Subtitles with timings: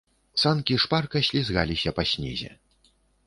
[0.43, 2.51] Санкі шпарка слізгаліся па снезе.